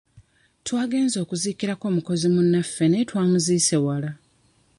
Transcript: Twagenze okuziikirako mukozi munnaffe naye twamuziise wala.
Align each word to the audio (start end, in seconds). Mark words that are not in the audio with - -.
Twagenze 0.65 1.17
okuziikirako 1.23 1.85
mukozi 1.95 2.27
munnaffe 2.33 2.83
naye 2.87 3.07
twamuziise 3.09 3.75
wala. 3.85 4.09